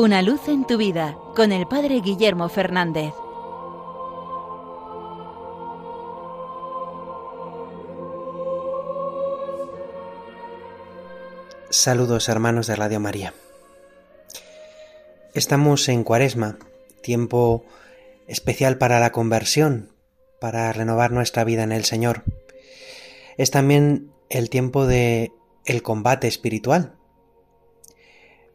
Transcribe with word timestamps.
Una 0.00 0.22
luz 0.22 0.46
en 0.46 0.64
tu 0.64 0.76
vida 0.76 1.18
con 1.34 1.50
el 1.50 1.66
Padre 1.66 2.00
Guillermo 2.00 2.48
Fernández. 2.48 3.12
Saludos 11.68 12.28
hermanos 12.28 12.68
de 12.68 12.76
Radio 12.76 13.00
María. 13.00 13.34
Estamos 15.34 15.88
en 15.88 16.04
Cuaresma, 16.04 16.58
tiempo 17.02 17.64
especial 18.28 18.78
para 18.78 19.00
la 19.00 19.10
conversión, 19.10 19.90
para 20.40 20.72
renovar 20.72 21.10
nuestra 21.10 21.42
vida 21.42 21.64
en 21.64 21.72
el 21.72 21.84
Señor. 21.84 22.22
Es 23.36 23.50
también 23.50 24.12
el 24.30 24.48
tiempo 24.48 24.86
de 24.86 25.32
el 25.64 25.82
combate 25.82 26.28
espiritual. 26.28 26.97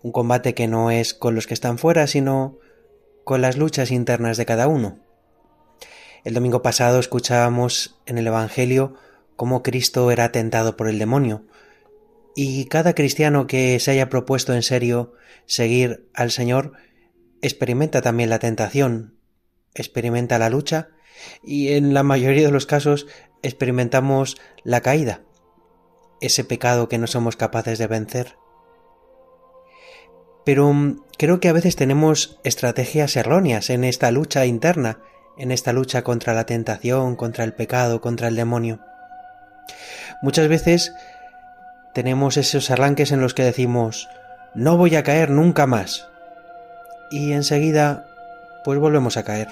Un 0.04 0.12
combate 0.12 0.54
que 0.54 0.68
no 0.68 0.92
es 0.92 1.14
con 1.14 1.34
los 1.34 1.48
que 1.48 1.56
están 1.56 1.80
fuera, 1.80 2.06
sino 2.06 2.60
con 3.24 3.42
las 3.42 3.58
luchas 3.58 3.90
internas 3.90 4.38
de 4.38 4.46
cada 4.46 4.68
uno. 4.68 5.00
El 6.24 6.34
domingo 6.34 6.62
pasado 6.62 7.00
escuchábamos 7.00 8.00
en 8.06 8.18
el 8.18 8.28
Evangelio 8.28 8.96
cómo 9.36 9.64
Cristo 9.64 10.12
era 10.12 10.32
tentado 10.32 10.78
por 10.78 10.88
el 10.88 11.00
demonio, 11.00 11.46
y 12.36 12.66
cada 12.66 12.94
cristiano 12.94 13.48
que 13.48 13.80
se 13.80 13.92
haya 13.92 14.10
propuesto 14.10 14.54
en 14.54 14.64
serio 14.64 15.14
seguir 15.46 16.10
al 16.14 16.32
Señor 16.32 16.74
experimenta 17.42 18.02
también 18.02 18.30
la 18.30 18.40
tentación, 18.40 19.18
experimenta 19.74 20.40
la 20.40 20.50
lucha 20.50 20.90
y 21.44 21.74
en 21.74 21.94
la 21.94 22.04
mayoría 22.04 22.46
de 22.46 22.52
los 22.52 22.66
casos 22.66 23.08
experimentamos 23.42 24.38
la 24.64 24.82
caída, 24.82 25.22
ese 26.22 26.44
pecado 26.44 26.90
que 26.90 26.98
no 26.98 27.08
somos 27.08 27.36
capaces 27.36 27.78
de 27.78 27.88
vencer. 27.88 28.43
Pero 30.46 30.72
mm, 30.72 31.02
creo 31.18 31.40
que 31.40 31.50
a 31.50 31.54
veces 31.54 31.76
tenemos 31.76 32.40
estrategias 32.44 33.16
erróneas 33.16 33.70
en 33.70 33.84
esta 33.84 34.12
lucha 34.12 34.46
interna, 34.46 35.00
en 35.38 35.52
esta 35.52 35.74
lucha 35.74 36.04
contra 36.04 36.34
la 36.34 36.46
tentación, 36.46 37.16
contra 37.16 37.44
el 37.44 37.54
pecado, 37.54 38.02
contra 38.02 38.28
el 38.28 38.36
demonio. 38.36 38.80
Muchas 40.22 40.48
veces 40.48 40.94
tenemos 41.94 42.38
esos 42.38 42.72
arranques 42.72 43.12
en 43.12 43.22
los 43.22 43.34
que 43.34 43.44
decimos, 43.44 44.10
no 44.56 44.78
voy 44.78 44.96
a 44.96 45.04
caer 45.04 45.30
nunca 45.30 45.68
más. 45.68 46.08
Y 47.12 47.34
enseguida, 47.34 48.08
pues 48.64 48.80
volvemos 48.80 49.18
a 49.18 49.24
caer, 49.24 49.50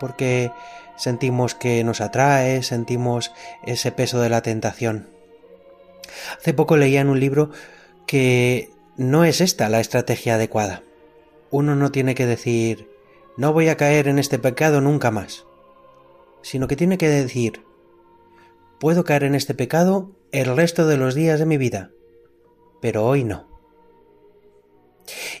porque 0.00 0.50
sentimos 0.96 1.54
que 1.54 1.84
nos 1.84 2.00
atrae, 2.00 2.62
sentimos 2.62 3.32
ese 3.66 3.92
peso 3.92 4.20
de 4.20 4.30
la 4.30 4.42
tentación. 4.42 5.08
Hace 6.38 6.54
poco 6.54 6.76
leía 6.76 7.00
en 7.00 7.08
un 7.08 7.20
libro 7.20 7.50
que 8.06 8.70
no 8.96 9.24
es 9.24 9.40
esta 9.40 9.68
la 9.68 9.80
estrategia 9.80 10.34
adecuada. 10.34 10.82
Uno 11.50 11.74
no 11.74 11.90
tiene 11.92 12.14
que 12.14 12.26
decir, 12.26 12.88
no 13.36 13.52
voy 13.52 13.68
a 13.68 13.76
caer 13.76 14.08
en 14.08 14.18
este 14.18 14.38
pecado 14.38 14.80
nunca 14.80 15.10
más, 15.10 15.44
sino 16.42 16.66
que 16.68 16.76
tiene 16.76 16.98
que 16.98 17.08
decir, 17.08 17.62
puedo 18.80 19.04
caer 19.04 19.24
en 19.24 19.34
este 19.34 19.54
pecado 19.54 20.10
el 20.32 20.56
resto 20.56 20.86
de 20.86 20.96
los 20.96 21.14
días 21.14 21.38
de 21.38 21.46
mi 21.46 21.56
vida, 21.56 21.90
pero 22.80 23.04
hoy 23.04 23.24
no. 23.24 23.48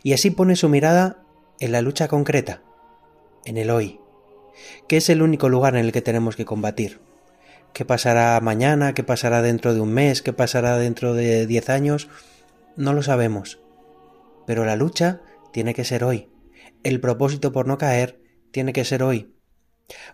Y 0.02 0.12
así 0.12 0.30
pone 0.30 0.56
su 0.56 0.68
mirada 0.68 1.24
en 1.58 1.72
la 1.72 1.80
lucha 1.80 2.08
concreta, 2.08 2.62
en 3.44 3.56
el 3.56 3.70
hoy, 3.70 4.00
que 4.86 4.98
es 4.98 5.08
el 5.08 5.22
único 5.22 5.48
lugar 5.48 5.76
en 5.76 5.84
el 5.84 5.92
que 5.92 6.02
tenemos 6.02 6.36
que 6.36 6.44
combatir. 6.44 7.00
¿Qué 7.72 7.84
pasará 7.84 8.40
mañana? 8.40 8.94
¿Qué 8.94 9.02
pasará 9.02 9.42
dentro 9.42 9.74
de 9.74 9.80
un 9.80 9.92
mes? 9.92 10.22
¿Qué 10.22 10.32
pasará 10.32 10.78
dentro 10.78 11.14
de 11.14 11.46
diez 11.46 11.68
años? 11.68 12.08
No 12.76 12.92
lo 12.92 13.02
sabemos. 13.02 13.60
Pero 14.46 14.64
la 14.64 14.76
lucha 14.76 15.20
tiene 15.52 15.74
que 15.74 15.84
ser 15.84 16.04
hoy. 16.04 16.30
El 16.82 17.00
propósito 17.00 17.52
por 17.52 17.66
no 17.66 17.78
caer 17.78 18.20
tiene 18.50 18.72
que 18.72 18.84
ser 18.84 19.02
hoy. 19.02 19.34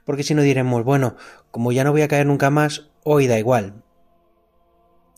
Porque 0.05 0.23
si 0.23 0.35
no 0.35 0.43
diremos, 0.43 0.85
bueno, 0.85 1.17
como 1.51 1.73
ya 1.73 1.85
no 1.85 1.93
voy 1.93 2.03
a 2.03 2.09
caer 2.09 2.27
nunca 2.27 2.51
más, 2.51 2.91
hoy 3.05 3.27
da 3.27 3.39
igual. 3.39 3.83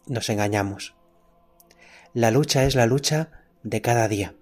Nos 0.06 0.28
engañamos. 0.28 0.94
La 2.12 2.30
lucha 2.30 2.64
es 2.64 2.74
la 2.74 2.86
lucha 2.86 3.30
de 3.62 3.80
cada 3.82 4.08
día. 4.08 4.34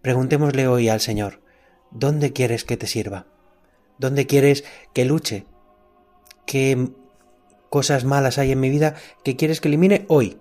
Preguntémosle 0.00 0.66
hoy 0.66 0.88
al 0.88 1.00
Señor, 1.00 1.42
¿dónde 1.90 2.32
quieres 2.32 2.64
que 2.64 2.76
te 2.76 2.86
sirva? 2.86 3.26
¿Dónde 3.98 4.26
quieres 4.26 4.64
que 4.92 5.04
luche? 5.04 5.46
¿Qué 6.46 6.90
cosas 7.70 8.04
malas 8.04 8.38
hay 8.38 8.52
en 8.52 8.60
mi 8.60 8.70
vida 8.70 8.94
que 9.22 9.36
quieres 9.36 9.60
que 9.60 9.68
elimine 9.68 10.06
hoy? 10.08 10.40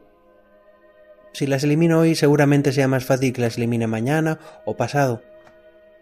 Si 1.33 1.47
las 1.47 1.63
elimino 1.63 1.99
hoy 1.99 2.15
seguramente 2.15 2.73
sea 2.73 2.87
más 2.87 3.05
fácil 3.05 3.33
que 3.33 3.41
las 3.41 3.57
elimine 3.57 3.87
mañana 3.87 4.39
o 4.65 4.75
pasado. 4.75 5.21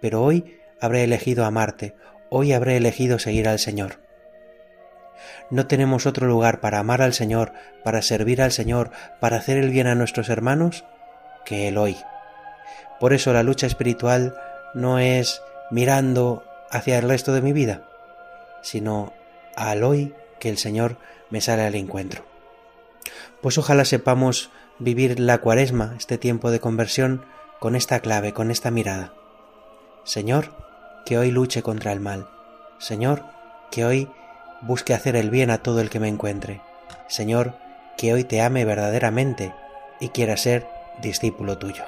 Pero 0.01 0.23
hoy 0.23 0.59
habré 0.81 1.03
elegido 1.03 1.45
amarte, 1.45 1.95
hoy 2.29 2.53
habré 2.53 2.77
elegido 2.77 3.19
seguir 3.19 3.47
al 3.47 3.59
Señor. 3.59 3.99
No 5.49 5.67
tenemos 5.67 6.05
otro 6.05 6.27
lugar 6.27 6.61
para 6.61 6.79
amar 6.79 7.01
al 7.01 7.13
Señor, 7.13 7.53
para 7.83 8.01
servir 8.01 8.41
al 8.41 8.51
Señor, 8.51 8.91
para 9.19 9.37
hacer 9.37 9.57
el 9.57 9.69
bien 9.69 9.87
a 9.87 9.95
nuestros 9.95 10.29
hermanos, 10.29 10.85
que 11.45 11.67
el 11.67 11.77
hoy. 11.77 11.97
Por 12.99 13.13
eso 13.13 13.33
la 13.33 13.43
lucha 13.43 13.67
espiritual 13.67 14.35
no 14.73 14.99
es 14.99 15.41
mirando 15.71 16.43
hacia 16.69 16.99
el 16.99 17.07
resto 17.09 17.33
de 17.33 17.41
mi 17.41 17.53
vida, 17.53 17.83
sino 18.61 19.13
al 19.55 19.83
hoy 19.83 20.13
que 20.39 20.49
el 20.49 20.57
Señor 20.57 20.97
me 21.29 21.41
sale 21.41 21.63
al 21.63 21.75
encuentro. 21.75 22.25
Pues 23.41 23.57
ojalá 23.57 23.85
sepamos 23.85 24.51
vivir 24.79 25.19
la 25.19 25.39
cuaresma, 25.39 25.93
este 25.97 26.17
tiempo 26.17 26.51
de 26.51 26.59
conversión, 26.59 27.25
con 27.59 27.75
esta 27.75 27.99
clave, 27.99 28.33
con 28.33 28.51
esta 28.51 28.71
mirada. 28.71 29.13
Señor, 30.03 30.53
que 31.05 31.17
hoy 31.17 31.31
luche 31.31 31.61
contra 31.61 31.91
el 31.91 31.99
mal. 31.99 32.27
Señor, 32.79 33.23
que 33.71 33.85
hoy 33.85 34.09
busque 34.61 34.93
hacer 34.93 35.15
el 35.15 35.29
bien 35.29 35.51
a 35.51 35.59
todo 35.59 35.81
el 35.81 35.89
que 35.89 35.99
me 35.99 36.07
encuentre. 36.07 36.61
Señor, 37.07 37.55
que 37.97 38.13
hoy 38.13 38.23
te 38.23 38.41
ame 38.41 38.65
verdaderamente 38.65 39.53
y 39.99 40.09
quiera 40.09 40.37
ser 40.37 40.67
discípulo 41.01 41.57
tuyo. 41.57 41.83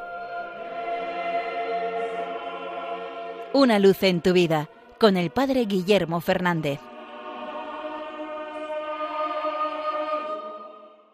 Una 3.53 3.79
luz 3.79 4.03
en 4.03 4.21
tu 4.21 4.33
vida 4.33 4.69
con 4.99 5.17
el 5.17 5.29
Padre 5.29 5.65
Guillermo 5.65 6.21
Fernández. 6.21 6.79